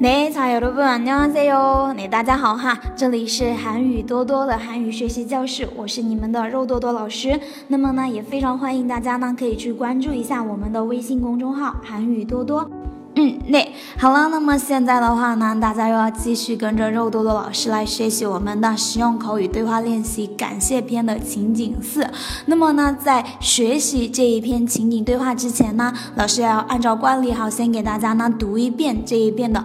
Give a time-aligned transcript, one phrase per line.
[0.00, 7.38] 네자여러분안녕하세요 네大家好哈，这里是韩语多多的韩语学习教室，我是你们的肉多多老师。
[7.68, 12.70] 那么呢，也非常欢迎大家呢可以去关注一下我们的微信公众号韩语多多。
[13.18, 22.06] 嗯，那好了，那么现在的话呢，大家又要继续跟着肉多多老师来学习我们的实用口语对话练习感谢篇的情景四。
[22.44, 29.64] 那么呢，在学习这一篇情景对话之前呢，老师要按照惯例哈，先给大家呢读一遍这一遍的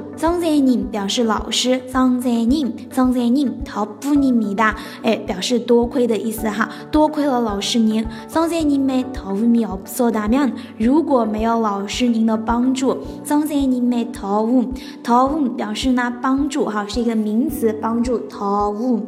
[0.91, 2.65] 表示老师 something
[4.01, 4.75] 不米哒
[5.25, 6.07] 表示多亏
[7.25, 12.97] 了老师您 something in 如果没有老师您的帮助。
[13.25, 13.65] something
[15.55, 19.01] 表示呢帮助哈是一个名词帮助 top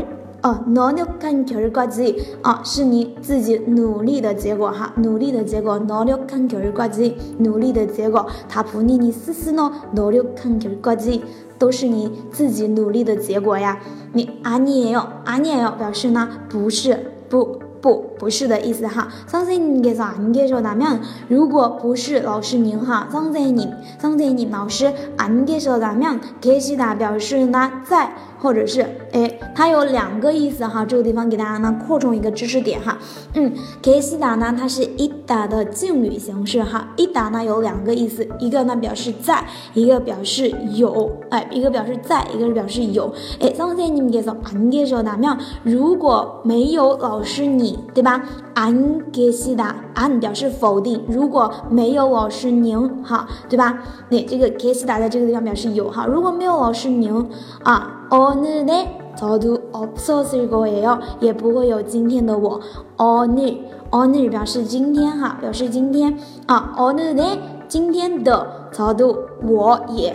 [0.41, 11.21] 哦，努力干劲儿挂机，哦，是你自己努力的结果哈，努力的结果，努力干劲儿挂机，努力的结果，他不腻你丝丝呢，努力干劲儿挂机，
[11.57, 13.79] 都是你自己努力的结果呀。
[14.13, 18.08] 你，啊，你也要，啊，你也要表示呢，不是，不，不。
[18.18, 19.08] 不是的意思哈。
[19.30, 20.98] 선생님께서안계셔다 면，
[21.28, 28.10] 如果不是老师您哈，선생님선생님老师안계셔다 면， 계시다表示呢在。
[28.40, 32.98] 或者是哎，它有两个意思哈，这个地方给大家呢扩充一个知识点哈。
[33.32, 36.88] 嗯，给西达呢，它是伊达的敬语形式哈。
[36.96, 39.42] 伊达呢有两个意思，一个呢表示在，
[39.72, 41.10] 一个表示有。
[41.30, 43.10] 哎，一个表示在，一个是表示有。
[43.40, 45.34] 哎，上次你们给说安给说哪妙？
[45.62, 48.07] 如果没有老师你，对吧？
[48.54, 53.82] 安给西达安表示否定，如果没有老师您哈，对吧？
[54.08, 56.06] 那这个给西达在这个地方表示有哈。
[56.06, 57.28] 如果没有老师您
[57.62, 57.90] 啊。
[58.10, 62.60] 오늘의저도없었을거예 요， 也不会有今天的我。
[62.98, 66.16] 오늘오늘表示今天哈，表示今天
[66.46, 66.74] 啊。
[66.76, 70.14] 오늘의今天的저도我也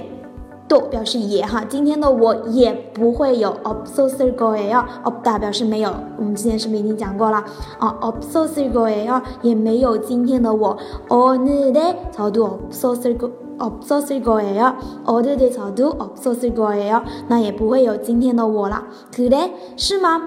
[0.73, 4.85] 都表示也哈，今天的我也不会有없었을거예 요。
[5.03, 7.43] 없다表示没有，我们之前是不是已经讲过了
[7.79, 7.97] 啊？
[8.01, 10.77] 없었을거예 요， 也没有今天的我。
[11.09, 13.31] 오늘의저도없었을 거。
[13.59, 14.73] 없었을거예 요，
[15.05, 18.85] 오늘의저도없었을거예 요， 那也不会有今天的我了。
[19.11, 20.21] 그래是吗？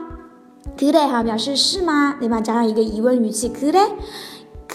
[0.77, 2.17] 그래哈表示是吗？
[2.21, 2.43] 对吧？
[2.43, 3.49] 加上一个疑问语气。
[3.49, 3.89] 그래